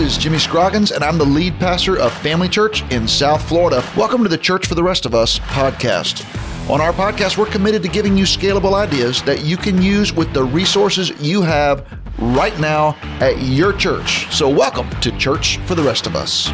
[0.00, 3.84] is Jimmy Scroggins, and I'm the lead pastor of Family Church in South Florida.
[3.96, 6.24] Welcome to the Church for the Rest of Us podcast.
[6.70, 10.32] On our podcast, we're committed to giving you scalable ideas that you can use with
[10.32, 11.86] the resources you have
[12.18, 14.32] right now at your church.
[14.34, 16.50] So, welcome to Church for the Rest of Us.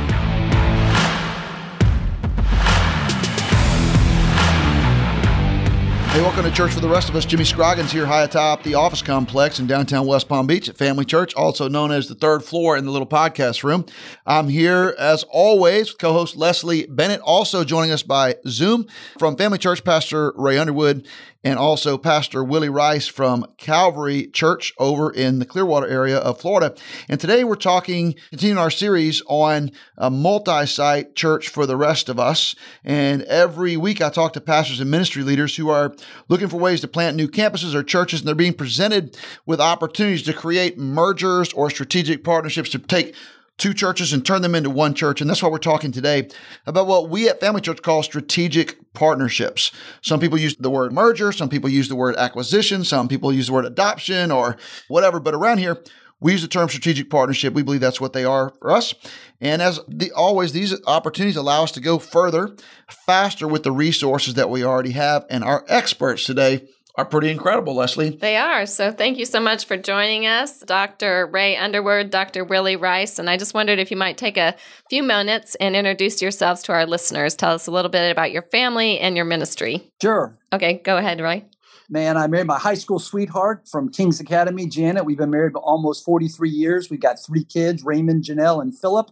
[6.16, 7.26] Hey, welcome to church for the rest of us.
[7.26, 11.04] Jimmy Scroggins here, high atop the office complex in downtown West Palm Beach at Family
[11.04, 13.84] Church, also known as the third floor in the little podcast room.
[14.24, 18.86] I'm here as always with co-host Leslie Bennett, also joining us by Zoom
[19.18, 21.06] from Family Church, Pastor Ray Underwood
[21.46, 26.74] and also Pastor Willie Rice from Calvary Church over in the Clearwater area of Florida.
[27.08, 32.08] And today we're talking, continuing our series on a multi site church for the rest
[32.08, 32.56] of us.
[32.82, 35.94] And every week I talk to pastors and ministry leaders who are
[36.28, 40.24] looking for ways to plant new campuses or churches, and they're being presented with opportunities
[40.24, 43.14] to create mergers or strategic partnerships to take
[43.58, 45.20] two churches and turn them into one church.
[45.20, 46.28] And that's why we're talking today
[46.66, 49.72] about what we at Family Church call strategic partnerships.
[50.02, 53.46] Some people use the word merger, some people use the word acquisition, some people use
[53.46, 54.56] the word adoption or
[54.88, 55.20] whatever.
[55.20, 55.82] But around here,
[56.20, 57.52] we use the term strategic partnership.
[57.52, 58.94] We believe that's what they are for us.
[59.40, 62.56] And as the, always, these opportunities allow us to go further,
[62.88, 65.26] faster with the resources that we already have.
[65.28, 68.10] And our experts today are pretty incredible, Leslie.
[68.10, 68.64] They are.
[68.64, 71.26] So thank you so much for joining us, Dr.
[71.26, 72.44] Ray Underwood, Dr.
[72.44, 73.18] Willie Rice.
[73.18, 74.56] And I just wondered if you might take a
[74.88, 77.34] few minutes and introduce yourselves to our listeners.
[77.34, 79.92] Tell us a little bit about your family and your ministry.
[80.00, 80.38] Sure.
[80.52, 81.44] Okay, go ahead, Ray.
[81.88, 85.04] Man, I married my high school sweetheart from King's Academy, Janet.
[85.04, 86.90] We've been married for almost 43 years.
[86.90, 89.10] We've got three kids Raymond, Janelle, and Philip,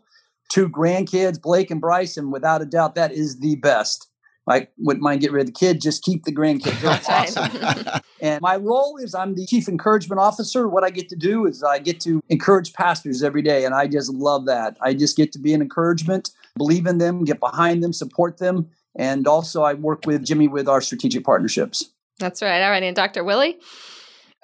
[0.49, 2.17] two grandkids, Blake and Bryce.
[2.17, 4.09] And without a doubt, that is the best.
[4.49, 6.81] I wouldn't mind getting rid of the kid, just keep the grandkids.
[6.81, 8.01] That's awesome.
[8.21, 10.69] and my role is I'm the chief encouragement officer.
[10.69, 13.87] What I get to do is I get to encourage pastors every day, and I
[13.87, 14.77] just love that.
[14.83, 18.69] I just get to be an encouragement, believe in them, get behind them, support them,
[18.97, 21.91] and also I work with Jimmy with our strategic partnerships.
[22.19, 22.63] That's right.
[22.63, 23.25] All right, and Dr.
[23.25, 23.59] Willie.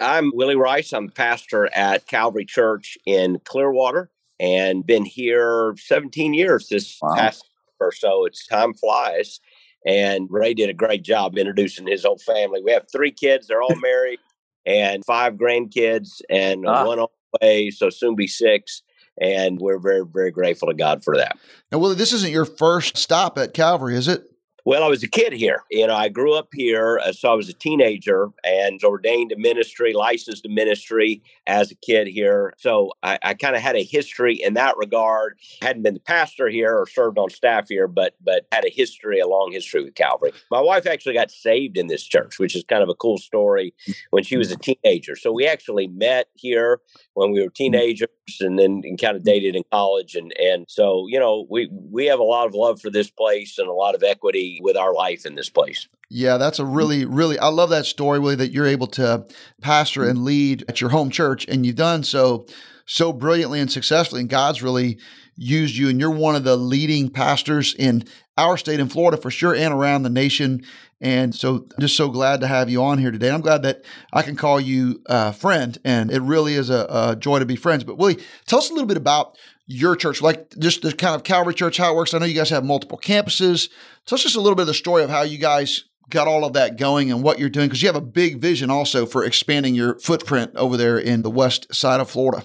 [0.01, 0.95] I'm Willie Rice.
[0.95, 4.11] I'm pastor at Calvary Church in Clearwater
[4.41, 7.15] and been here 17 years this wow.
[7.15, 7.45] past
[7.81, 8.25] or so.
[8.25, 9.41] It's time flies.
[9.87, 12.63] And Ray did a great job introducing his whole family.
[12.63, 14.19] We have three kids, they're all married,
[14.67, 16.87] and five grandkids, and ah.
[16.87, 18.83] one on the way, so soon be six.
[19.21, 21.39] And we're very, very grateful to God for that.
[21.71, 24.25] Now, Willie, this isn't your first stop at Calvary, is it?
[24.65, 25.65] Well, I was a kid here.
[25.71, 29.37] You know, I grew up here, uh, so I was a teenager and ordained to
[29.37, 32.53] ministry, licensed to ministry as a kid here.
[32.59, 35.39] So I, I kind of had a history in that regard.
[35.63, 39.19] Hadn't been the pastor here or served on staff here, but but had a history,
[39.19, 40.33] a long history with Calvary.
[40.51, 43.75] My wife actually got saved in this church, which is kind of a cool story
[44.11, 45.17] when she was a teenager.
[45.17, 46.81] So we actually met here
[47.15, 48.09] when we were teenagers
[48.41, 52.07] and then and kind of dated in college and and so you know we we
[52.07, 54.93] have a lot of love for this place and a lot of equity with our
[54.93, 55.87] life in this place.
[56.09, 59.27] Yeah, that's a really, really, I love that story, Willie, that you're able to
[59.61, 62.47] pastor and lead at your home church, and you've done so
[62.87, 64.21] so brilliantly and successfully.
[64.21, 64.99] And God's really
[65.37, 68.05] used you, and you're one of the leading pastors in
[68.37, 70.63] our state in Florida for sure, and around the nation.
[71.01, 73.31] And so, I'm just so glad to have you on here today.
[73.31, 77.17] I'm glad that I can call you a friend, and it really is a, a
[77.17, 77.85] joy to be friends.
[77.85, 79.39] But Willie, tell us a little bit about
[79.73, 82.13] your church, like just the kind of Calvary Church, how it works.
[82.13, 83.71] I know you guys have multiple campuses.
[84.05, 86.45] Tell us just a little bit of the story of how you guys got all
[86.45, 89.25] of that going and what you're doing, because you have a big vision also for
[89.25, 92.45] expanding your footprint over there in the west side of Florida.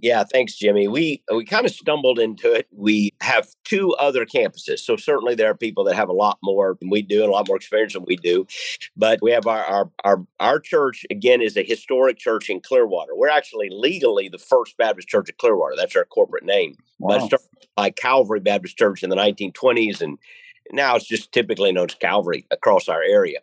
[0.00, 0.88] Yeah, thanks, Jimmy.
[0.88, 2.66] We uh, we kind of stumbled into it.
[2.72, 6.76] We have two other campuses, so certainly there are people that have a lot more
[6.80, 8.46] than we do and a lot more experience than we do.
[8.96, 13.14] But we have our our our, our church again is a historic church in Clearwater.
[13.14, 15.74] We're actually legally the First Baptist Church of Clearwater.
[15.76, 16.76] That's our corporate name.
[16.98, 17.08] Wow.
[17.08, 20.18] But it started by Calvary Baptist Church in the 1920s, and
[20.70, 23.40] now it's just typically known as Calvary across our area.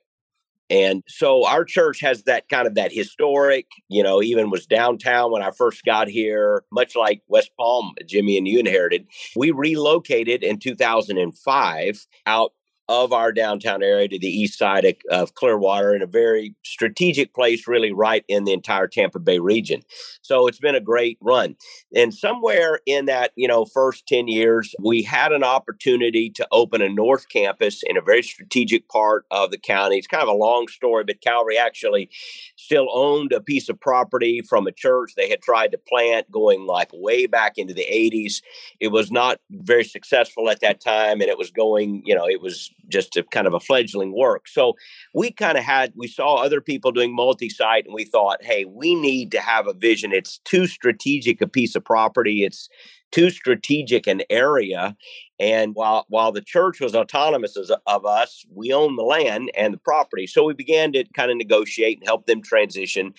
[0.69, 5.31] And so our church has that kind of that historic, you know, even was downtown
[5.31, 9.07] when I first got here, much like West Palm, Jimmy and you inherited.
[9.35, 12.53] We relocated in 2005 out
[12.89, 17.35] of our downtown area to the east side of, of, Clearwater in a very strategic
[17.35, 19.83] place, really right in the entire Tampa Bay region.
[20.23, 21.55] So it's been a great run.
[21.95, 26.81] And somewhere in that, you know, first 10 years, we had an opportunity to open
[26.81, 29.99] a North Campus in a very strategic part of the county.
[29.99, 32.09] It's kind of a long story, but Calvary actually
[32.55, 36.65] still owned a piece of property from a church they had tried to plant going
[36.65, 38.41] like way back into the 80s.
[38.79, 42.41] It was not very successful at that time, and it was going, you know, it
[42.41, 44.47] was just a kind of a fledgling work.
[44.47, 44.73] So
[45.13, 48.95] we kind of had we saw other people doing multi-site, and we thought, hey, we
[48.95, 50.11] need to have a vision.
[50.11, 52.43] It's too strategic a piece of property.
[52.43, 52.69] It's
[53.11, 54.95] too strategic an area.
[55.39, 59.73] And while while the church was autonomous as, of us, we own the land and
[59.73, 60.27] the property.
[60.27, 63.13] So we began to kind of negotiate and help them transition.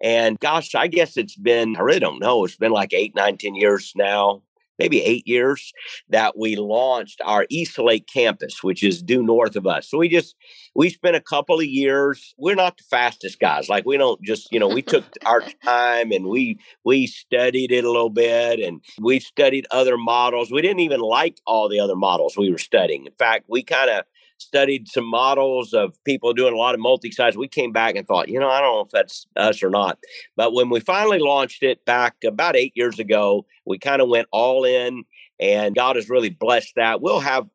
[0.00, 3.36] And gosh, I guess it's been, I really don't know, it's been like eight, nine,
[3.36, 4.42] ten years now,
[4.78, 5.72] maybe eight years
[6.08, 9.88] that we launched our East Lake campus, which is due north of us.
[9.88, 10.34] So we just
[10.74, 12.34] we spent a couple of years.
[12.36, 13.68] We're not the fastest guys.
[13.68, 17.84] Like we don't just, you know, we took our time and we we studied it
[17.84, 20.50] a little bit and we studied other models.
[20.50, 23.06] We didn't even like all the other models we were studying.
[23.06, 24.04] In fact, we kind of
[24.38, 27.36] studied some models of people doing a lot of multi-sites.
[27.36, 29.98] We came back and thought, you know, I don't know if that's us or not.
[30.36, 34.28] But when we finally launched it back about eight years ago, we kind of went
[34.32, 35.04] all in
[35.40, 37.00] and God has really blessed that.
[37.00, 37.48] We'll have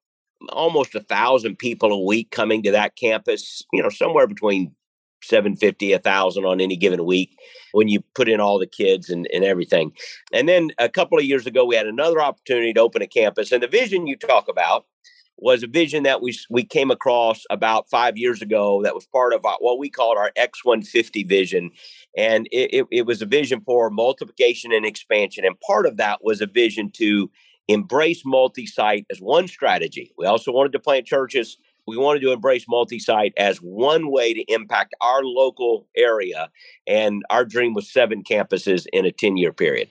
[0.50, 4.76] almost a thousand people a week coming to that campus, you know, somewhere between
[5.24, 7.38] 750 a thousand on any given week
[7.74, 9.92] when you put in all the kids and, and everything
[10.32, 13.52] and then a couple of years ago we had another opportunity to open a campus
[13.52, 14.86] and the vision you talk about
[15.42, 19.34] was a vision that we we came across about five years ago that was part
[19.34, 21.72] of our, what we called our X150 vision,
[22.16, 26.24] and it, it, it was a vision for multiplication and expansion, and part of that
[26.24, 27.30] was a vision to
[27.68, 30.12] embrace multi-site as one strategy.
[30.18, 31.58] We also wanted to plant churches.
[31.88, 36.50] We wanted to embrace multi-site as one way to impact our local area,
[36.86, 39.90] and our dream was seven campuses in a ten-year period.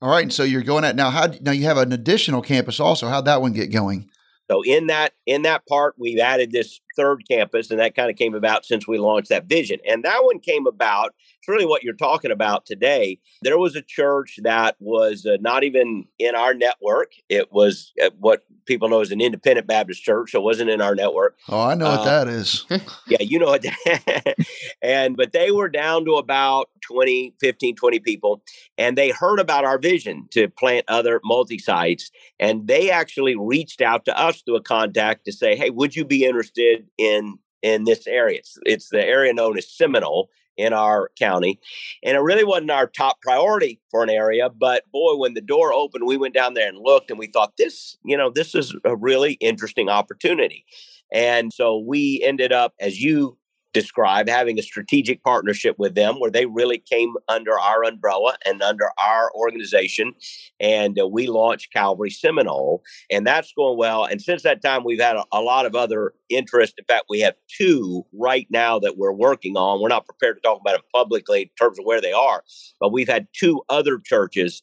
[0.00, 1.10] All right, so you're going at now.
[1.10, 3.08] How now you have an additional campus also?
[3.08, 4.10] How'd that one get going?
[4.50, 8.16] So in that in that part, we've added this third campus, and that kind of
[8.16, 9.78] came about since we launched that vision.
[9.88, 11.14] And that one came about.
[11.38, 13.20] It's really what you're talking about today.
[13.42, 17.12] There was a church that was uh, not even in our network.
[17.28, 20.80] It was uh, what people know as an independent Baptist church, so it wasn't in
[20.80, 21.36] our network.
[21.48, 22.66] Oh, I know uh, what that is.
[23.06, 24.46] yeah, you know it.
[24.82, 28.42] and but they were down to about 20, 15, 20 people,
[28.76, 32.10] and they heard about our vision to plant other multi sites,
[32.40, 36.04] and they actually reached out to us through a contact to say, "Hey, would you
[36.04, 38.38] be interested in in this area.
[38.38, 41.60] It's, it's the area known as Seminole in our county.
[42.04, 45.72] And it really wasn't our top priority for an area, but boy, when the door
[45.72, 48.74] opened, we went down there and looked and we thought this, you know, this is
[48.84, 50.64] a really interesting opportunity.
[51.12, 53.38] And so we ended up, as you
[53.72, 58.62] describe having a strategic partnership with them where they really came under our umbrella and
[58.62, 60.14] under our organization.
[60.58, 64.04] And uh, we launched calvary seminole and that's going well.
[64.04, 66.74] And since that time we've had a, a, lot of other interest.
[66.78, 69.80] In fact we have two right now that we're working on.
[69.80, 72.42] We're not prepared to talk about them publicly in terms of where they are
[72.80, 74.62] but we've had two other churches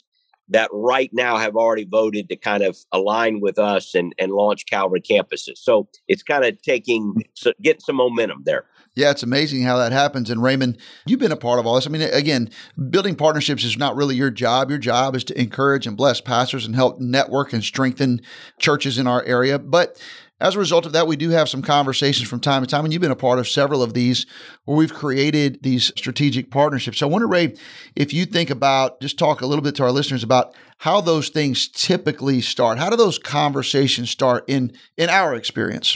[0.50, 4.66] that right now have already voted to kind of align with us and, and launch
[4.68, 5.58] Calvary campuses.
[5.58, 8.66] So it's kind of taking, so getting some momentum there.
[8.96, 10.30] Yeah, it's amazing how that happens.
[10.30, 11.86] And Raymond, you've been a part of all this.
[11.86, 12.50] I mean, again,
[12.90, 14.70] building partnerships is not really your job.
[14.70, 18.22] Your job is to encourage and bless pastors and help network and strengthen
[18.58, 19.60] churches in our area.
[19.60, 20.02] But
[20.40, 22.94] as a result of that, we do have some conversations from time to time, and
[22.94, 24.26] you've been a part of several of these
[24.64, 27.00] where we've created these strategic partnerships.
[27.00, 27.56] So I wonder, Ray,
[27.96, 31.30] if you think about just talk a little bit to our listeners about how those
[31.30, 32.78] things typically start.
[32.78, 35.96] How do those conversations start in in our experience?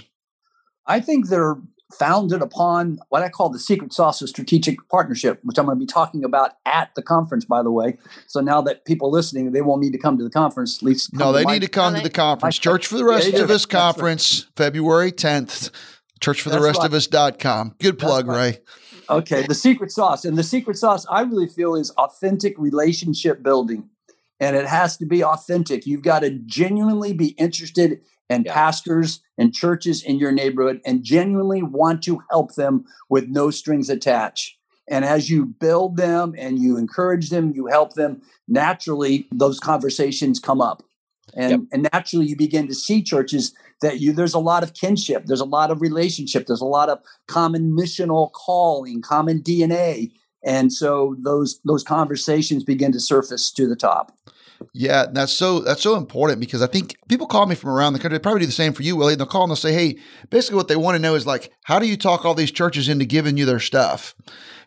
[0.87, 1.57] I think they're
[1.91, 5.79] founded upon what I call the secret sauce of strategic partnership, which I'm going to
[5.79, 7.97] be talking about at the conference, by the way.
[8.27, 10.77] So now that people listening, they won't need to come to the conference.
[10.77, 12.59] At least no, they need to come to the conference.
[12.59, 14.51] Church for the Rest yeah, of Us conference, right.
[14.55, 15.71] February 10th.
[16.19, 17.75] Church for the Rest of Us.com.
[17.79, 18.55] Good plug, right.
[18.55, 18.59] Ray.
[19.09, 20.25] Okay, the secret sauce.
[20.25, 23.89] And the secret sauce, I really feel, is authentic relationship building.
[24.39, 25.85] And it has to be authentic.
[25.85, 28.53] You've got to genuinely be interested and yeah.
[28.53, 33.89] pastors and churches in your neighborhood and genuinely want to help them with no strings
[33.89, 34.57] attached.
[34.87, 40.39] And as you build them and you encourage them, you help them, naturally those conversations
[40.39, 40.83] come up.
[41.35, 41.59] And, yep.
[41.71, 45.39] and naturally you begin to see churches that you there's a lot of kinship, there's
[45.39, 50.11] a lot of relationship, there's a lot of common missional calling, common DNA.
[50.43, 54.17] And so those those conversations begin to surface to the top.
[54.73, 57.99] Yeah, that's so that's so important because I think people call me from around the
[57.99, 58.17] country.
[58.17, 59.15] They probably do the same for you, Willie.
[59.15, 59.99] They'll call and they'll say, "Hey,
[60.29, 62.89] basically, what they want to know is like, how do you talk all these churches
[62.89, 64.15] into giving you their stuff?"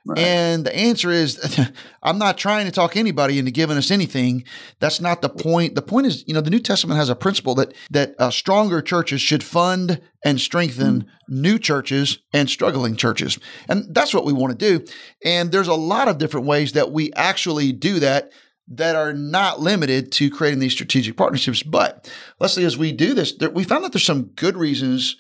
[0.05, 0.19] Right.
[0.19, 1.61] And the answer is,
[2.03, 4.45] I'm not trying to talk anybody into giving us anything.
[4.81, 5.77] That's not the point.
[5.77, 8.83] The point is, you know, the New Testament has a principle that that uh, stronger
[8.83, 11.07] churches should fund and strengthen mm.
[11.29, 14.85] new churches and struggling churches, and that's what we want to do.
[15.25, 18.33] And there's a lot of different ways that we actually do that
[18.69, 21.63] that are not limited to creating these strategic partnerships.
[21.63, 25.17] But Leslie, as we do this, there, we found that there's some good reasons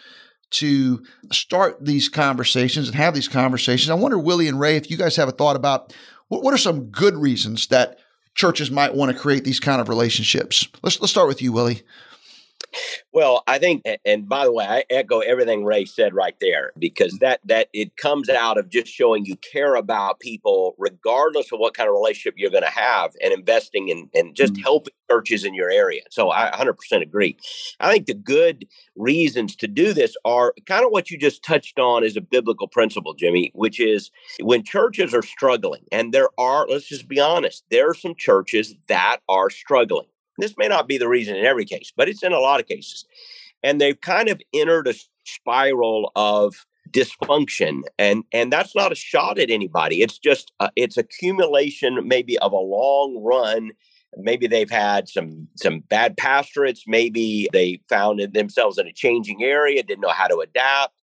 [0.51, 3.91] to start these conversations and have these conversations.
[3.91, 5.95] I wonder, Willie and Ray, if you guys have a thought about
[6.29, 7.99] what, what are some good reasons that
[8.35, 10.67] churches might want to create these kind of relationships.
[10.83, 11.83] Let's let's start with you, Willie.
[13.13, 17.19] Well, I think, and by the way, I echo everything Ray said right there because
[17.19, 21.75] that that it comes out of just showing you care about people, regardless of what
[21.75, 24.63] kind of relationship you're going to have, and investing in and just mm-hmm.
[24.63, 26.03] helping churches in your area.
[26.11, 27.37] So I 100% agree.
[27.81, 31.79] I think the good reasons to do this are kind of what you just touched
[31.79, 34.11] on is a biblical principle, Jimmy, which is
[34.41, 38.75] when churches are struggling, and there are, let's just be honest, there are some churches
[38.89, 40.07] that are struggling
[40.39, 42.67] this may not be the reason in every case, but it's in a lot of
[42.67, 43.05] cases.
[43.63, 49.39] And they've kind of entered a spiral of dysfunction and and that's not a shot
[49.39, 50.03] at anybody.
[50.03, 53.71] It's just uh, it's accumulation maybe of a long run.
[54.17, 56.83] Maybe they've had some some bad pastorates.
[56.87, 60.95] Maybe they found themselves in a changing area didn't know how to adapt.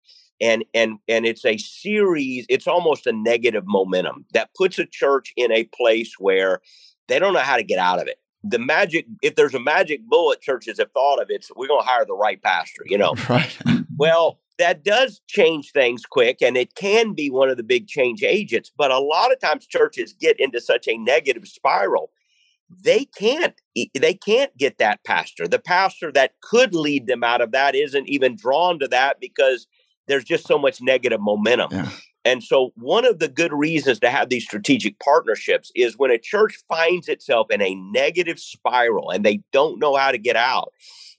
[0.42, 5.34] And and and it's a series it's almost a negative momentum that puts a church
[5.38, 6.62] in a place where
[7.08, 10.02] they don't know how to get out of it the magic if there's a magic
[10.08, 13.14] bullet churches have thought of it's we're going to hire the right pastor you know?
[13.30, 13.58] Right.
[13.98, 18.24] Well that does change things quick and it can be one of the big change
[18.24, 22.12] agents but a lot of times churches get into such a negative spiral.
[22.84, 23.56] They can't
[23.94, 25.48] they can't get that pastor.
[25.48, 29.68] The pastor that could lead them out of that isn't even drawn to that because
[30.08, 31.70] there's just so much negative momentum.
[31.72, 31.90] Yeah.
[32.30, 36.20] And so, one of the good reasons to have these strategic partnerships is when a
[36.20, 40.72] church finds itself in a negative spiral and they don't know how to get out,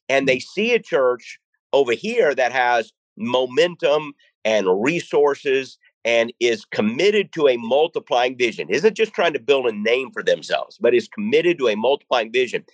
[0.08, 1.40] and they see a church
[1.72, 4.12] over here that has momentum
[4.44, 9.72] and resources and is committed to a multiplying vision, isn't just trying to build a
[9.72, 12.64] name for themselves, but is committed to a multiplying vision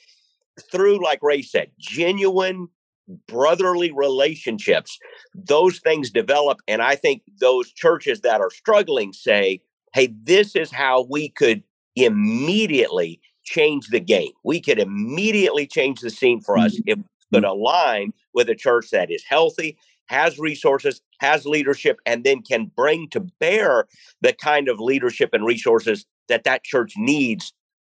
[0.71, 2.69] through, like Ray said, genuine
[3.29, 4.99] brotherly relationships,
[5.35, 6.61] those things develop.
[6.67, 9.61] And I think those churches that are struggling say,
[9.95, 11.63] hey, this is how we could
[11.95, 14.33] immediately change the game.
[14.45, 17.45] We could immediately change the scene for us if we could mm-hmm.
[17.45, 23.09] align with a church that is healthy, has resources, has leadership, and then can bring
[23.11, 23.87] to bear
[24.21, 27.53] the kind of leadership and resources that that church needs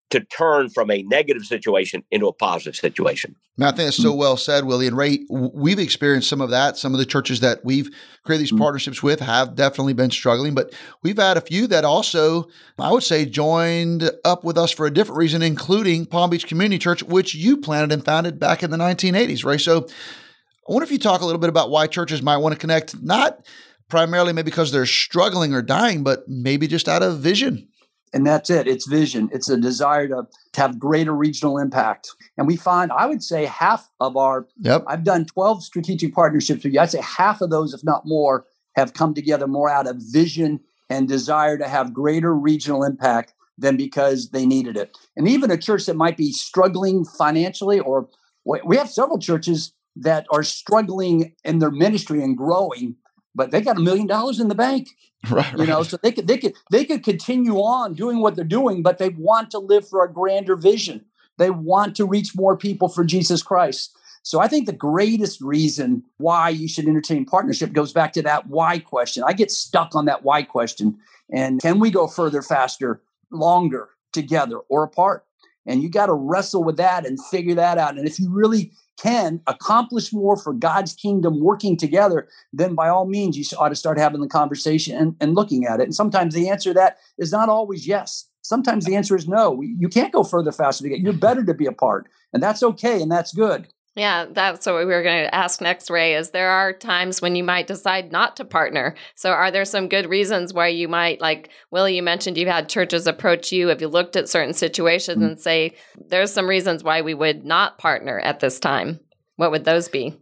[0.10, 3.36] to turn from a negative situation into a positive situation.
[3.58, 5.26] Man, I think that's so well said, Willie and Ray.
[5.30, 6.78] We've experienced some of that.
[6.78, 7.90] Some of the churches that we've
[8.24, 8.62] created these mm-hmm.
[8.62, 12.48] partnerships with have definitely been struggling, but we've had a few that also,
[12.78, 16.78] I would say, joined up with us for a different reason, including Palm Beach Community
[16.78, 19.58] Church, which you planted and founded back in the 1980s, Ray.
[19.58, 22.60] So I wonder if you talk a little bit about why churches might want to
[22.60, 23.46] connect, not
[23.90, 27.68] primarily maybe because they're struggling or dying, but maybe just out of vision
[28.14, 28.68] and that's it.
[28.68, 29.30] It's vision.
[29.32, 32.12] It's a desire to, to have greater regional impact.
[32.38, 34.84] And we find i would say half of our yep.
[34.88, 36.80] i've done 12 strategic partnerships with you.
[36.80, 38.46] I'd say half of those if not more
[38.76, 40.60] have come together more out of vision
[40.90, 44.96] and desire to have greater regional impact than because they needed it.
[45.16, 48.08] And even a church that might be struggling financially or
[48.46, 52.96] we have several churches that are struggling in their ministry and growing
[53.38, 54.90] but they got a million dollars in the bank
[55.30, 58.44] right you know so they could they could they could continue on doing what they're
[58.44, 61.06] doing but they want to live for a grander vision.
[61.38, 63.96] They want to reach more people for jesus christ.
[64.24, 68.48] So i think the greatest reason why you should entertain partnership goes back to that
[68.48, 69.24] why question.
[69.26, 70.98] I get stuck on that why question
[71.30, 73.02] and can we go further faster
[73.32, 75.26] longer together or apart?
[75.66, 77.98] And you got to wrestle with that and figure that out.
[77.98, 83.06] And if you really can accomplish more for God's kingdom working together, then by all
[83.06, 85.84] means, you ought to start having the conversation and, and looking at it.
[85.84, 88.28] And sometimes the answer to that is not always yes.
[88.42, 89.62] Sometimes the answer is no.
[89.62, 90.88] You can't go further faster.
[90.88, 92.08] You're better to be apart.
[92.34, 93.68] And that's okay and that's good.
[93.98, 96.14] Yeah, that's what we were going to ask next, Ray.
[96.14, 98.94] Is there are times when you might decide not to partner?
[99.16, 102.70] So, are there some good reasons why you might, like Willie, you mentioned you've had
[102.70, 103.70] churches approach you.
[103.70, 105.32] Have you looked at certain situations mm-hmm.
[105.32, 105.74] and say
[106.10, 109.00] there's some reasons why we would not partner at this time?
[109.38, 110.16] What would those be?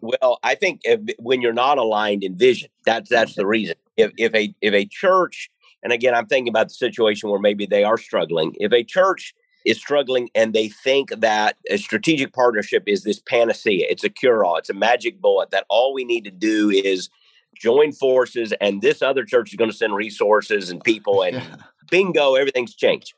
[0.00, 3.74] Well, I think if, when you're not aligned in vision, that's that's the reason.
[3.98, 5.50] If if a if a church,
[5.82, 8.56] and again, I'm thinking about the situation where maybe they are struggling.
[8.58, 13.86] If a church is struggling and they think that a strategic partnership is this panacea.
[13.88, 17.08] It's a cure all, it's a magic bullet that all we need to do is
[17.56, 21.42] join forces and this other church is going to send resources and people and
[21.90, 23.14] bingo, everything's changed.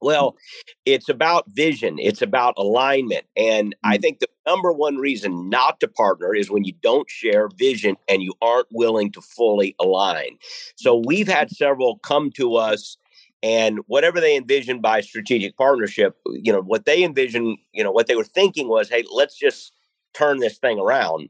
[0.00, 0.36] Well,
[0.84, 3.26] it's about vision, it's about alignment.
[3.36, 4.02] And I mm.
[4.02, 8.22] think the number one reason not to partner is when you don't share vision and
[8.22, 10.38] you aren't willing to fully align.
[10.76, 12.96] So we've had several come to us
[13.42, 18.06] and whatever they envisioned by strategic partnership you know what they envisioned you know what
[18.06, 19.72] they were thinking was hey let's just
[20.18, 21.28] turn this thing around.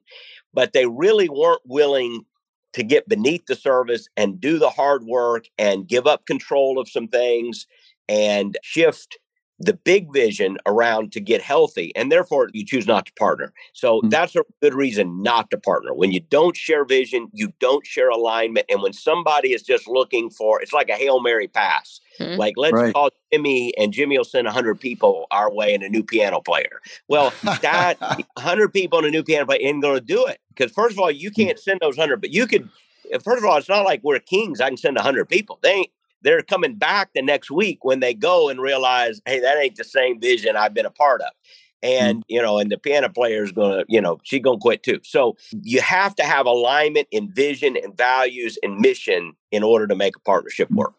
[0.54, 2.24] But they really weren't willing
[2.72, 6.88] to get beneath the service and do the hard work and give up control of
[6.88, 7.66] some things
[8.08, 9.18] and shift
[9.60, 13.98] the big vision around to get healthy and therefore you choose not to partner so
[13.98, 14.08] mm-hmm.
[14.08, 18.08] that's a good reason not to partner when you don't share vision you don't share
[18.08, 22.38] alignment and when somebody is just looking for it's like a hail mary pass mm-hmm.
[22.38, 22.94] like let's right.
[22.94, 26.80] call jimmy and jimmy will send 100 people our way and a new piano player
[27.08, 28.00] well that
[28.34, 31.00] 100 people and a new piano player ain't going to do it because first of
[31.00, 31.42] all you hmm.
[31.42, 32.68] can't send those 100 but you could
[33.24, 35.90] first of all it's not like we're kings i can send 100 people they ain't
[36.22, 39.84] they're coming back the next week when they go and realize, hey, that ain't the
[39.84, 41.28] same vision I've been a part of.
[41.84, 42.08] Mm-hmm.
[42.08, 44.62] And, you know, and the piano player is going to, you know, she's going to
[44.62, 45.00] quit too.
[45.04, 49.94] So you have to have alignment in vision and values and mission in order to
[49.94, 50.94] make a partnership work.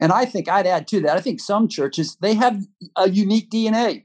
[0.00, 1.16] And I think I'd add to that.
[1.16, 2.62] I think some churches, they have
[2.96, 4.04] a unique DNA.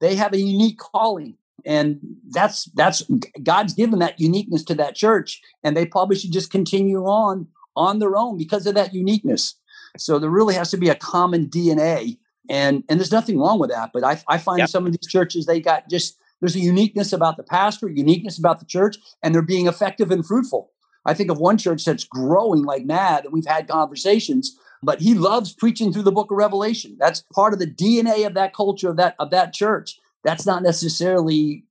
[0.00, 1.36] They have a unique calling.
[1.64, 3.02] And that's that's
[3.42, 5.40] God's given that uniqueness to that church.
[5.62, 9.56] And they probably should just continue on on their own because of that uniqueness.
[9.96, 12.18] So there really has to be a common DNA.
[12.48, 13.90] And, and there's nothing wrong with that.
[13.92, 14.68] But I, I find yep.
[14.68, 18.60] some of these churches, they got just, there's a uniqueness about the pastor, uniqueness about
[18.60, 20.72] the church, and they're being effective and fruitful.
[21.04, 25.14] I think of one church that's growing like mad, and we've had conversations, but he
[25.14, 26.96] loves preaching through the book of Revelation.
[26.98, 29.98] That's part of the DNA of that culture of that of that church.
[30.24, 31.64] That's not necessarily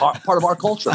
[0.00, 0.92] our, part of our culture.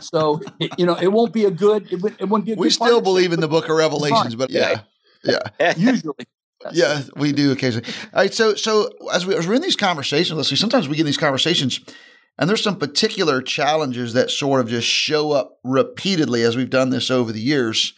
[0.00, 1.92] So it, you know, it won't be a good.
[1.92, 2.54] It, it won't be.
[2.54, 4.80] we still believe in the Book of Revelations, but yeah,
[5.26, 5.74] yeah.
[5.76, 6.26] Usually.
[6.72, 7.88] yeah, we do occasionally.
[8.14, 10.56] All right, so so as we as we're in these conversations, let's see.
[10.56, 11.80] Sometimes we get in these conversations,
[12.38, 16.90] and there's some particular challenges that sort of just show up repeatedly as we've done
[16.90, 17.94] this over the years,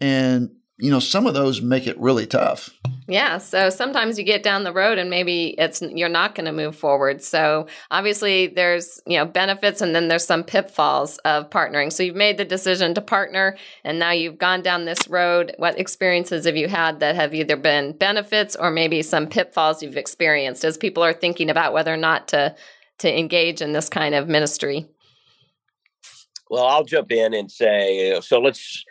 [0.00, 2.70] and you know, some of those make it really tough.
[3.08, 3.38] Yeah.
[3.38, 6.76] So sometimes you get down the road and maybe it's you're not going to move
[6.76, 7.22] forward.
[7.22, 11.92] So obviously there's, you know, benefits and then there's some pitfalls of partnering.
[11.92, 15.52] So you've made the decision to partner and now you've gone down this road.
[15.56, 19.96] What experiences have you had that have either been benefits or maybe some pitfalls you've
[19.96, 22.54] experienced as people are thinking about whether or not to
[22.98, 24.86] to engage in this kind of ministry?
[26.50, 28.84] Well, I'll jump in and say uh, so let's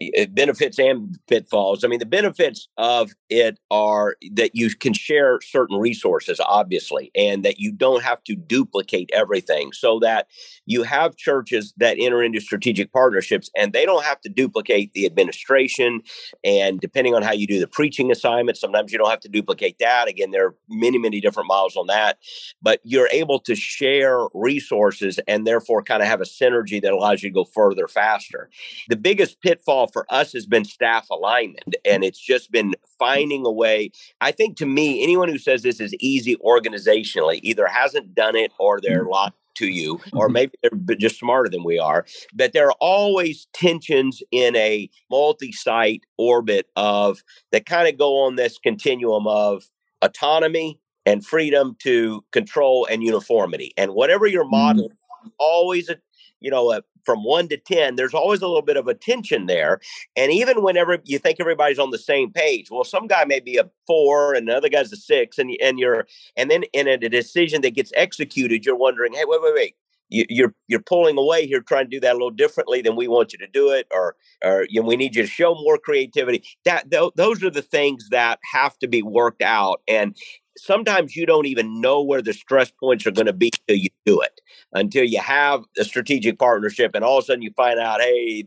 [0.00, 1.82] Eh, benefits and pitfalls.
[1.82, 7.42] I mean, the benefits of it are that you can share certain resources, obviously, and
[7.44, 10.26] that you don't have to duplicate everything so that
[10.66, 15.06] you have churches that enter into strategic partnerships and they don't have to duplicate the
[15.06, 16.02] administration.
[16.44, 19.78] And depending on how you do the preaching assignment, sometimes you don't have to duplicate
[19.80, 20.06] that.
[20.06, 22.18] Again, there are many, many different models on that,
[22.60, 27.22] but you're able to share resources and therefore kind of have a synergy that allows
[27.22, 28.50] you to go further faster.
[28.90, 31.76] The biggest pitfall for us has been staff alignment.
[31.84, 33.90] And it's just been finding a way.
[34.20, 38.52] I think to me, anyone who says this is easy organizationally either hasn't done it
[38.58, 39.10] or they're mm.
[39.10, 40.32] lying to you, or mm-hmm.
[40.32, 42.06] maybe they're just smarter than we are.
[42.32, 48.24] But there are always tensions in a multi site orbit of that kind of go
[48.24, 49.64] on this continuum of
[50.00, 53.72] autonomy and freedom to control and uniformity.
[53.76, 55.28] And whatever your model, mm-hmm.
[55.38, 55.96] always a
[56.40, 59.46] you know, a from one to 10, there's always a little bit of a tension
[59.46, 59.80] there.
[60.14, 63.56] And even whenever you think everybody's on the same page, well, some guy may be
[63.56, 67.62] a four and another guy's a six, and, and you're, and then in a decision
[67.62, 69.76] that gets executed, you're wondering, hey, wait, wait, wait.
[70.08, 73.08] You, you're you're pulling away here, trying to do that a little differently than we
[73.08, 75.78] want you to do it, or or you know, we need you to show more
[75.78, 76.42] creativity.
[76.64, 80.16] That th- those are the things that have to be worked out, and
[80.56, 83.90] sometimes you don't even know where the stress points are going to be until you
[84.06, 84.40] do it,
[84.72, 88.44] until you have a strategic partnership, and all of a sudden you find out, hey,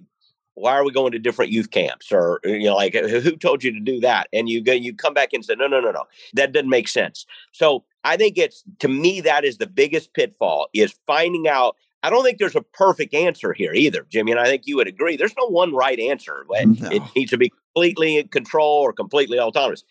[0.55, 2.11] why are we going to different youth camps?
[2.11, 4.27] Or you know like who told you to do that?
[4.33, 6.03] And you go you come back and say no no no no.
[6.33, 7.25] That doesn't make sense.
[7.51, 12.09] So i think it's to me that is the biggest pitfall is finding out i
[12.09, 15.15] don't think there's a perfect answer here either jimmy and i think you would agree
[15.15, 16.89] there's no one right answer no.
[16.89, 19.83] it needs to be completely in control or completely autonomous.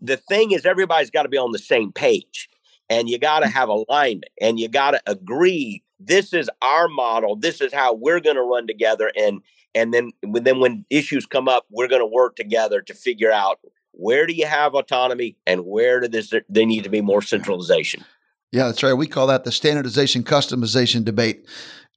[0.00, 2.48] The thing is everybody's got to be on the same page
[2.88, 3.52] and you got to mm.
[3.52, 8.20] have alignment and you got to agree this is our model this is how we're
[8.20, 9.40] going to run together and
[9.74, 13.58] and then then when issues come up we're going to work together to figure out
[13.92, 18.04] where do you have autonomy and where do this they need to be more centralization
[18.52, 21.46] yeah that's right we call that the standardization customization debate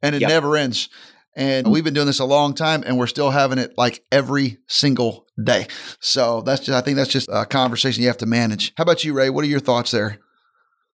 [0.01, 0.29] and it yep.
[0.29, 0.89] never ends
[1.36, 4.57] and we've been doing this a long time and we're still having it like every
[4.67, 5.67] single day.
[5.99, 8.73] So that's just, I think that's just a conversation you have to manage.
[8.75, 9.29] How about you, Ray?
[9.29, 10.19] What are your thoughts there?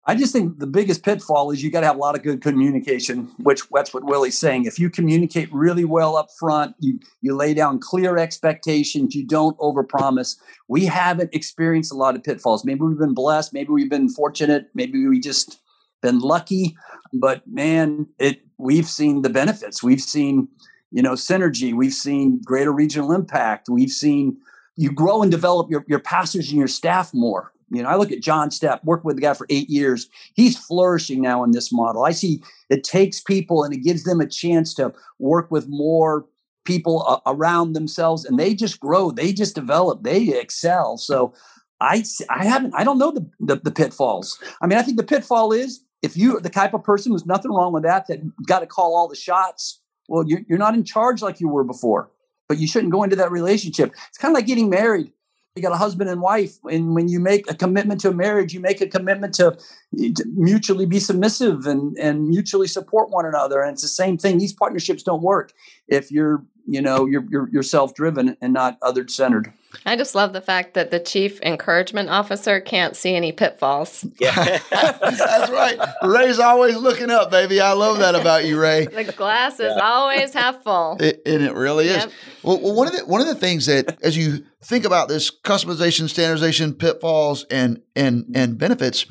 [0.07, 2.43] I just think the biggest pitfall is you got to have a lot of good
[2.43, 4.67] communication, which that's what Willie's saying.
[4.67, 9.57] If you communicate really well up front, you you lay down clear expectations, you don't
[9.59, 10.37] overpromise.
[10.69, 12.67] We haven't experienced a lot of pitfalls.
[12.67, 15.61] Maybe we've been blessed, maybe we've been fortunate, maybe we just
[16.03, 16.77] been lucky,
[17.15, 19.83] but man, it we've seen the benefits.
[19.83, 20.49] We've seen,
[20.91, 21.73] you know, synergy.
[21.73, 23.69] We've seen greater regional impact.
[23.71, 24.37] We've seen
[24.77, 27.54] you grow and develop your, your pastors and your staff more.
[27.71, 30.09] You know, I look at John Stepp, worked with the guy for eight years.
[30.35, 32.05] He's flourishing now in this model.
[32.05, 36.27] I see it takes people and it gives them a chance to work with more
[36.65, 40.97] people uh, around themselves and they just grow, they just develop, they excel.
[40.97, 41.35] So
[41.81, 44.39] I, I haven't, I don't know the, the, the pitfalls.
[44.63, 47.53] I mean, I think the pitfall is if you're the type of person who's nothing
[47.53, 50.85] wrong with that, that got to call all the shots, well, you're, you're not in
[50.85, 52.11] charge like you were before,
[52.49, 53.93] but you shouldn't go into that relationship.
[54.09, 55.13] It's kind of like getting married
[55.57, 58.53] you got a husband and wife and when you make a commitment to a marriage
[58.53, 59.57] you make a commitment to,
[59.97, 64.39] to, mutually be submissive and and mutually support one another and it's the same thing.
[64.39, 65.53] These partnerships don't work.
[65.87, 69.53] If you're you know you're you're, you're self-driven and not other-centered
[69.87, 74.07] I just love the fact that the chief encouragement officer can't see any pitfalls.
[74.21, 74.35] Yeah.
[74.71, 75.79] That's right.
[76.03, 77.61] Ray's always looking up, baby.
[77.61, 78.87] I love that about you, Ray.
[78.87, 79.83] The glass is yeah.
[79.83, 80.99] always half full.
[81.05, 81.97] It, and it really is.
[81.97, 82.11] Yep.
[82.43, 85.31] Well, well, one of the one of the things that as you think about this
[85.31, 89.05] customization, standardization, pitfalls, and and and benefits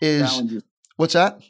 [0.00, 0.62] is challenges.
[0.96, 1.40] what's that?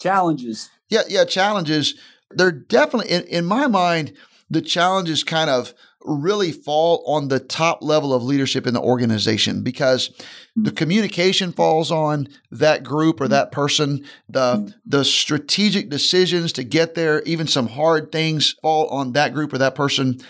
[0.00, 0.70] Challenges.
[0.88, 1.94] Yeah, yeah, challenges.
[2.30, 4.14] They're definitely in, in my mind,
[4.50, 9.62] the challenges kind of really fall on the top level of leadership in the organization
[9.62, 10.10] because
[10.54, 10.64] hmm.
[10.64, 13.30] the communication falls on that group or hmm.
[13.30, 14.04] that person.
[14.28, 14.68] The hmm.
[14.86, 19.58] the strategic decisions to get there even some hard things fall on that group or
[19.58, 20.20] that person.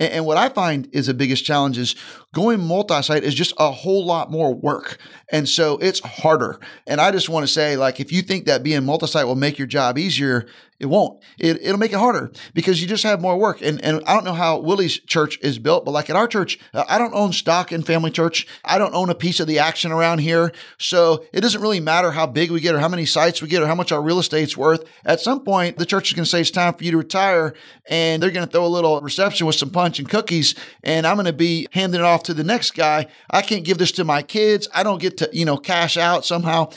[0.00, 1.94] And, and what I find is the biggest challenge is
[2.34, 4.98] going multi-site is just a whole lot more work.
[5.30, 6.58] And so it's harder.
[6.86, 9.58] And I just want to say, like, if you think that being multi-site will make
[9.58, 10.48] your job easier,
[10.80, 11.22] it won't.
[11.38, 13.60] It, it'll make it harder because you just have more work.
[13.60, 16.58] And, and I don't know how Willie's church is built, but like at our church,
[16.72, 18.46] uh, I don't own stock in Family Church.
[18.64, 20.52] I don't own a piece of the action around here.
[20.78, 23.62] So it doesn't really matter how big we get or how many sites we get
[23.62, 24.84] or how much our real estate's worth.
[25.04, 27.52] At some point, the church is going to say it's time for you to retire
[27.86, 30.54] and they're going to throw a little reception with some punch and cookies.
[30.82, 33.06] And I'm going to be handing it off to the next guy.
[33.28, 34.66] I can't give this to my kids.
[34.74, 36.70] I don't get to, you know, cash out somehow.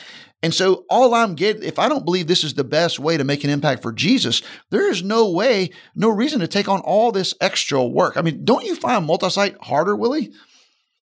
[0.44, 3.24] And so all I'm getting, if I don't believe this is the best way to
[3.24, 7.14] make an impact for Jesus, there is no way, no reason to take on all
[7.14, 8.18] this extra work.
[8.18, 10.32] I mean, don't you find multi-site harder, Willie?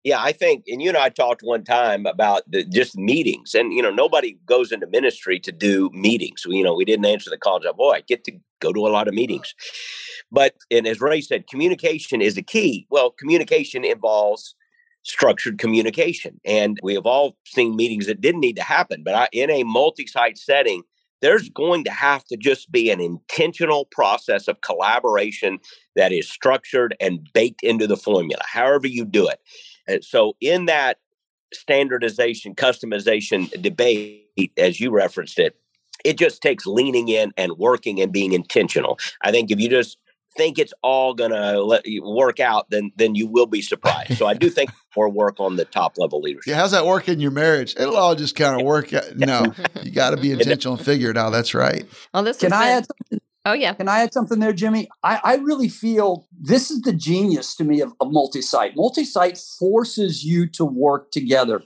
[0.04, 3.73] Yeah, I think, and you and I talked one time about the, just meetings, and
[3.73, 6.45] you know, nobody goes into ministry to do meetings.
[6.47, 7.60] We, You know, we didn't answer the call.
[7.73, 9.54] Boy, I get to go to a lot of meetings,
[10.32, 12.88] but and as Ray said, communication is the key.
[12.89, 14.56] Well, communication involves
[15.08, 16.39] structured communication.
[16.46, 19.63] And we have all seen meetings that didn't need to happen, but I, in a
[19.63, 20.84] multi site setting,
[21.22, 25.60] there's going to have to just be an intentional process of collaboration
[25.96, 29.39] that is structured and baked into the formula, however you do it.
[29.88, 30.98] And so, in that
[31.54, 35.56] standardization, customization debate, as you referenced it,
[36.06, 39.00] it just takes leaning in and working and being intentional.
[39.24, 39.98] I think if you just
[40.38, 44.17] think it's all going to let you work out, then then you will be surprised.
[44.17, 46.52] So I do think more work on the top level leadership.
[46.52, 47.76] Yeah, how's that work in your marriage?
[47.78, 48.93] It'll all just kind of work.
[48.93, 49.15] Out.
[49.15, 51.32] No, you got to be intentional and figure it out.
[51.32, 51.86] That's right.
[52.13, 53.19] Well, this can I add something?
[53.47, 53.73] Oh yeah.
[53.73, 54.89] Can I add something there, Jimmy?
[55.04, 58.76] I, I really feel this is the genius to me of, of multi-site.
[58.76, 61.62] Multi-site forces you to work together.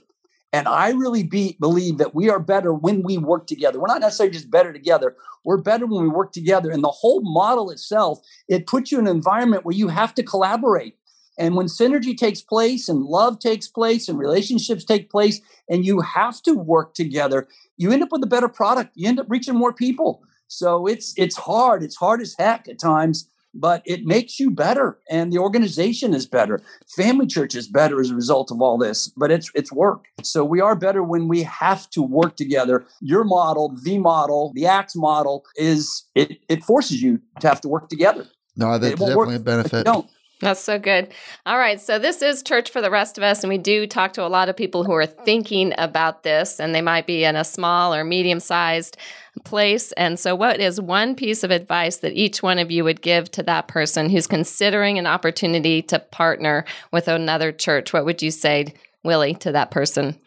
[0.52, 3.80] And I really be, believe that we are better when we work together.
[3.80, 5.16] We're not necessarily just better together.
[5.44, 6.70] We're better when we work together.
[6.70, 10.22] And the whole model itself, it puts you in an environment where you have to
[10.22, 10.96] collaborate.
[11.38, 16.00] And when synergy takes place and love takes place and relationships take place and you
[16.02, 18.90] have to work together, you end up with a better product.
[18.94, 20.22] You end up reaching more people.
[20.48, 21.82] So it's it's hard.
[21.82, 26.26] It's hard as heck at times but it makes you better and the organization is
[26.26, 26.60] better.
[26.96, 30.06] Family church is better as a result of all this but it's it's work.
[30.22, 32.84] So we are better when we have to work together.
[33.00, 37.68] Your model the model the acts model is it it forces you to have to
[37.68, 38.26] work together.
[38.56, 39.84] No that's definitely a benefit.
[39.84, 40.08] don't
[40.42, 41.12] that's so good.
[41.46, 41.80] All right.
[41.80, 43.44] So, this is Church for the Rest of Us.
[43.44, 46.74] And we do talk to a lot of people who are thinking about this, and
[46.74, 48.96] they might be in a small or medium sized
[49.44, 49.92] place.
[49.92, 53.30] And so, what is one piece of advice that each one of you would give
[53.30, 57.92] to that person who's considering an opportunity to partner with another church?
[57.92, 58.74] What would you say,
[59.04, 60.18] Willie, to that person?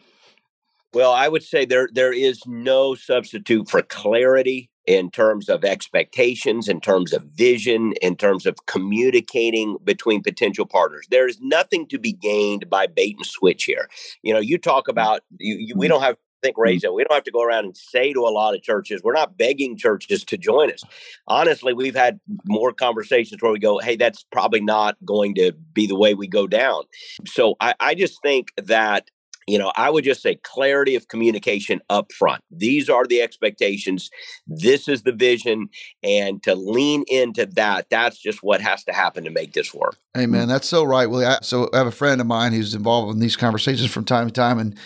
[0.96, 6.68] Well, I would say there there is no substitute for clarity in terms of expectations,
[6.68, 11.06] in terms of vision, in terms of communicating between potential partners.
[11.10, 13.90] There is nothing to be gained by bait and switch here.
[14.22, 14.92] You know, you talk mm.
[14.92, 15.90] about you, you we mm.
[15.90, 16.94] don't have think raise it.
[16.94, 19.36] We don't have to go around and say to a lot of churches, we're not
[19.36, 20.82] begging churches to join us.
[21.26, 25.86] Honestly, we've had more conversations where we go, hey, that's probably not going to be
[25.86, 26.84] the way we go down.
[27.26, 29.10] So I, I just think that
[29.46, 32.42] you know, I would just say clarity of communication up front.
[32.50, 34.10] These are the expectations.
[34.46, 35.68] This is the vision.
[36.02, 39.96] And to lean into that, that's just what has to happen to make this work.
[40.14, 41.26] Hey, man, that's so right, Willie.
[41.26, 44.26] I, so I have a friend of mine who's involved in these conversations from time
[44.26, 44.58] to time.
[44.58, 44.76] And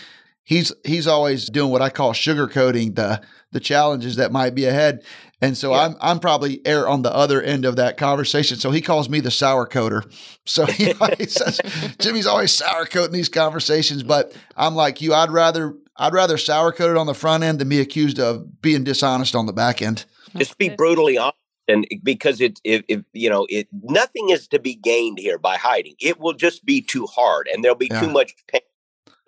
[0.51, 5.03] he's he's always doing what I call sugarcoating the the challenges that might be ahead.
[5.41, 5.87] And so yeah.
[5.87, 8.59] I'm I'm probably err on the other end of that conversation.
[8.59, 10.05] So he calls me the sour coater.
[10.47, 11.61] So he, he says
[12.01, 15.15] Jimmy's always sour coating these conversations, but I'm like you.
[15.15, 18.61] I'd rather I'd rather sour coat it on the front end than be accused of
[18.61, 20.07] being dishonest on the back end.
[20.37, 21.37] Just be brutally honest.
[21.69, 25.57] And because it, if, if you know, it nothing is to be gained here by
[25.57, 25.95] hiding.
[26.01, 28.01] It will just be too hard, and there'll be yeah.
[28.01, 28.63] too much pain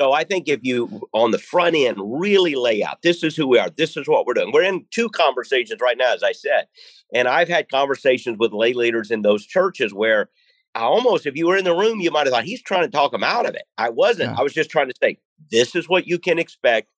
[0.03, 3.47] so I think if you on the front end really lay out, this is who
[3.47, 4.51] we are, this is what we're doing.
[4.53, 6.67] We're in two conversations right now, as I said,
[7.15, 10.29] and I've had conversations with lay leaders in those churches where
[10.75, 12.91] I almost, if you were in the room, you might have thought he's trying to
[12.91, 13.63] talk them out of it.
[13.79, 14.33] I wasn't.
[14.33, 14.41] Yeah.
[14.41, 15.19] I was just trying to say,
[15.53, 16.89] this is what you can expect.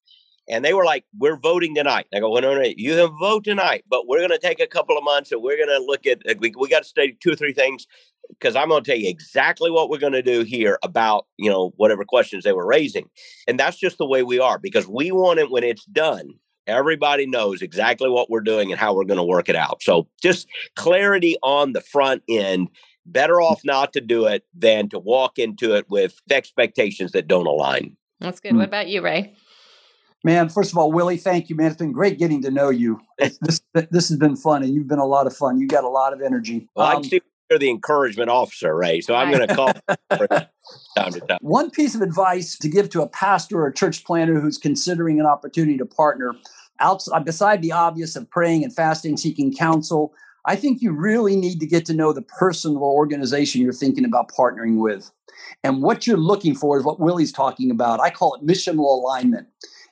[0.49, 3.45] And they were like, "We're voting tonight." I go, "Well, no, no, you can vote
[3.45, 6.07] tonight, but we're going to take a couple of months and we're going to look
[6.07, 6.19] at.
[6.29, 7.87] Uh, we, we got to study two or three things
[8.29, 11.51] because I'm going to tell you exactly what we're going to do here about, you
[11.51, 13.09] know, whatever questions they were raising.
[13.47, 16.35] And that's just the way we are because we want it when it's done.
[16.67, 19.83] Everybody knows exactly what we're doing and how we're going to work it out.
[19.83, 22.69] So just clarity on the front end.
[23.07, 27.47] Better off not to do it than to walk into it with expectations that don't
[27.47, 27.99] align.
[28.19, 28.57] That's good.
[28.57, 29.37] What about you, Ray?
[30.25, 31.67] Man, first of all, Willie, thank you, man.
[31.67, 32.99] It's been great getting to know you.
[33.19, 35.61] this this has been fun, and you've been a lot of fun.
[35.61, 36.67] You got a lot of energy.
[36.75, 37.21] Well, um, I see
[37.55, 39.05] you're the encouragement officer, right?
[39.05, 39.73] So I'm going to call
[40.97, 41.39] time to time.
[41.41, 45.21] One piece of advice to give to a pastor or a church planner who's considering
[45.21, 46.33] an opportunity to partner
[46.81, 50.13] outside, uh, beside the obvious of praying and fasting, seeking counsel.
[50.47, 54.05] I think you really need to get to know the person or organization you're thinking
[54.05, 55.11] about partnering with.
[55.63, 58.01] And what you're looking for is what Willie's talking about.
[58.01, 59.47] I call it missional alignment.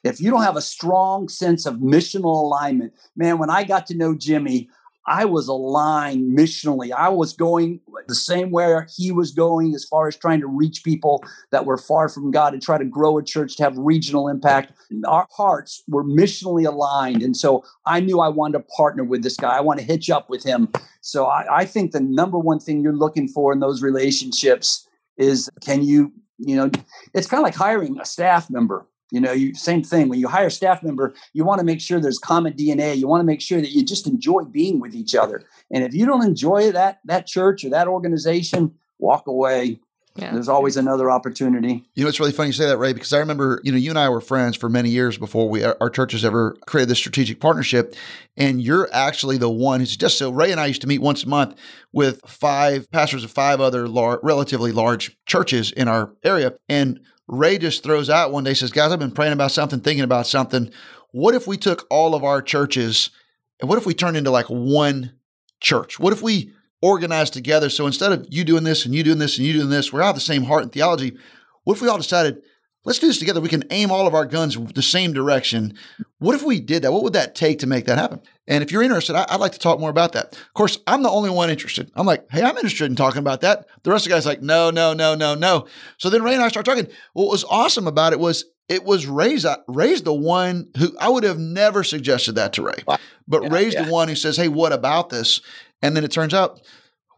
[0.05, 3.97] If you don't have a strong sense of missional alignment, man, when I got to
[3.97, 4.69] know Jimmy,
[5.07, 6.93] I was aligned missionally.
[6.93, 10.85] I was going the same way he was going as far as trying to reach
[10.85, 14.29] people that were far from God and try to grow a church to have regional
[14.29, 14.73] impact.
[15.07, 17.23] Our hearts were missionally aligned.
[17.23, 19.57] And so I knew I wanted to partner with this guy.
[19.57, 20.69] I want to hitch up with him.
[21.01, 24.87] So I, I think the number one thing you're looking for in those relationships
[25.17, 26.71] is can you, you know,
[27.15, 30.09] it's kind of like hiring a staff member you know, you same thing.
[30.09, 32.97] When you hire a staff member, you want to make sure there's common DNA.
[32.97, 35.45] You want to make sure that you just enjoy being with each other.
[35.71, 39.81] And if you don't enjoy that that church or that organization, walk away.
[40.17, 40.33] Yeah.
[40.33, 41.85] There's always another opportunity.
[41.95, 43.89] You know, it's really funny you say that, Ray, because I remember, you know, you
[43.89, 47.39] and I were friends for many years before we our churches ever created this strategic
[47.39, 47.95] partnership.
[48.37, 51.25] And you're actually the one who's just so Ray and I used to meet once
[51.25, 51.59] a month
[51.93, 56.55] with five pastors of five other lar- relatively large churches in our area.
[56.69, 57.01] And
[57.33, 60.27] Ray just throws out one day, says, Guys, I've been praying about something, thinking about
[60.27, 60.71] something.
[61.13, 63.11] What if we took all of our churches
[63.59, 65.13] and what if we turned into like one
[65.61, 65.99] church?
[65.99, 67.71] What if we organized together?
[67.71, 70.03] So instead of you doing this and you doing this and you doing this, we're
[70.03, 71.17] of the same heart and theology.
[71.65, 72.43] What if we all decided,
[72.85, 73.41] let's do this together.
[73.41, 75.79] We can aim all of our guns the same direction.
[76.19, 76.93] What if we did that?
[76.93, 78.21] What would that take to make that happen?
[78.49, 80.33] And if you're interested, I, would like to talk more about that.
[80.33, 81.91] Of course, I'm the only one interested.
[81.95, 83.67] I'm like, hey, I'm interested in talking about that.
[83.85, 85.67] The rest of the guys like, no, no, no, no, no.
[85.99, 86.89] So then Ray and I start talking.
[87.13, 91.09] What was awesome about it was it was Ray's, uh, Ray's the one who I
[91.09, 92.83] would have never suggested that to Ray,
[93.29, 93.85] but yeah, Ray's yeah.
[93.85, 95.41] the one who says, hey, what about this?
[95.83, 96.61] And then it turns out,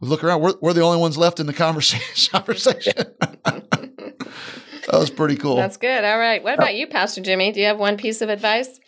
[0.00, 2.32] we look around, we're, we're the only ones left in the conversation.
[2.32, 2.94] conversation.
[3.44, 4.18] that
[4.92, 5.56] was pretty cool.
[5.56, 6.04] That's good.
[6.04, 6.42] All right.
[6.42, 7.52] What about you, Pastor Jimmy?
[7.52, 8.80] Do you have one piece of advice?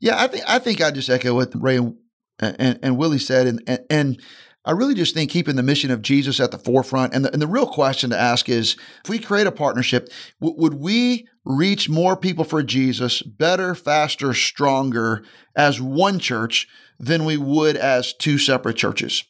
[0.00, 1.96] Yeah, I think I think I just echo what Ray and,
[2.40, 4.22] and, and Willie said, and, and, and
[4.64, 7.14] I really just think keeping the mission of Jesus at the forefront.
[7.14, 10.10] And the, and the real question to ask is, if we create a partnership,
[10.40, 15.24] w- would we reach more people for Jesus better, faster, stronger
[15.56, 19.24] as one church than we would as two separate churches?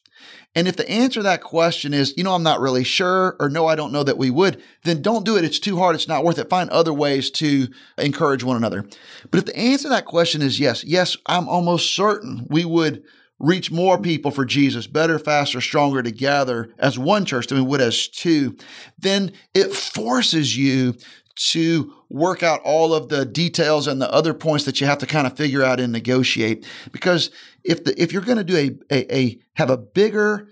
[0.55, 3.49] And if the answer to that question is, you know, I'm not really sure, or
[3.49, 5.45] no, I don't know that we would, then don't do it.
[5.45, 5.95] It's too hard.
[5.95, 6.51] It's not worth it.
[6.51, 8.85] Find other ways to encourage one another.
[9.31, 13.05] But if the answer to that question is yes, yes, I'm almost certain we would
[13.39, 17.81] reach more people for Jesus better, faster, stronger together as one church than we would
[17.81, 18.57] as two,
[18.99, 20.95] then it forces you
[21.37, 25.07] to work out all of the details and the other points that you have to
[25.07, 26.67] kind of figure out and negotiate.
[26.93, 27.31] Because
[27.65, 30.49] if the if you're going to do a, a, a have a bigger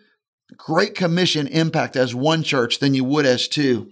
[0.56, 3.90] Great Commission impact as one church than you would as two,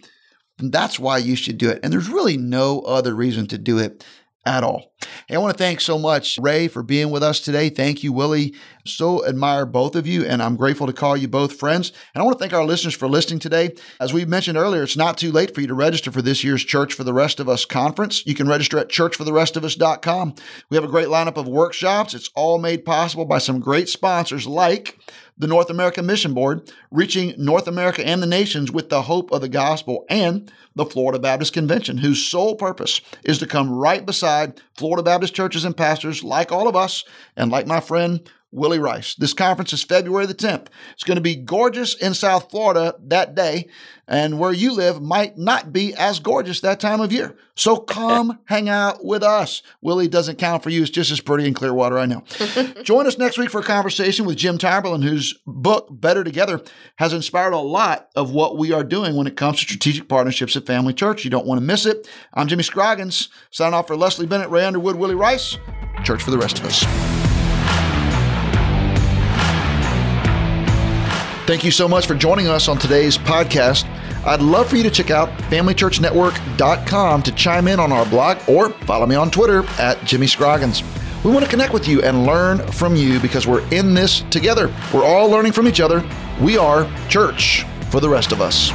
[0.58, 1.80] that's why you should do it.
[1.82, 4.04] And there's really no other reason to do it
[4.46, 4.92] at all.
[5.28, 7.68] And I want to thank so much Ray for being with us today.
[7.68, 8.54] Thank you, Willie.
[8.86, 11.92] So admire both of you, and I'm grateful to call you both friends.
[12.14, 13.74] And I want to thank our listeners for listening today.
[14.00, 16.64] As we mentioned earlier, it's not too late for you to register for this year's
[16.64, 18.24] Church for the Rest of Us conference.
[18.24, 20.34] You can register at churchfortherestofus.com.
[20.70, 22.14] We have a great lineup of workshops.
[22.14, 24.98] It's all made possible by some great sponsors like
[25.38, 29.40] the North American Mission Board, reaching North America and the nations with the hope of
[29.40, 34.60] the gospel, and the Florida Baptist Convention, whose sole purpose is to come right beside
[34.74, 37.04] Florida Baptist churches and pastors like all of us
[37.36, 39.14] and like my friend Willie Rice.
[39.14, 40.68] This conference is February the 10th.
[40.94, 43.68] It's going to be gorgeous in South Florida that day,
[44.08, 47.36] and where you live might not be as gorgeous that time of year.
[47.54, 49.62] So come hang out with us.
[49.82, 50.80] Willie doesn't count for you.
[50.80, 52.24] It's just as pretty in Clearwater, I know.
[52.82, 56.62] Join us next week for a conversation with Jim Tomberlin, whose book, Better Together,
[56.96, 60.56] has inspired a lot of what we are doing when it comes to strategic partnerships
[60.56, 61.24] at Family Church.
[61.24, 62.08] You don't want to miss it.
[62.32, 65.58] I'm Jimmy Scroggins, signing off for Leslie Bennett, Ray Underwood, Willie Rice.
[66.04, 67.25] Church for the rest of us.
[71.46, 73.86] Thank you so much for joining us on today's podcast.
[74.26, 78.70] I'd love for you to check out FamilyChurchNetwork.com to chime in on our blog or
[78.70, 80.82] follow me on Twitter at Jimmy Scroggins.
[81.24, 84.74] We want to connect with you and learn from you because we're in this together.
[84.92, 86.04] We're all learning from each other.
[86.40, 88.72] We are church for the rest of us.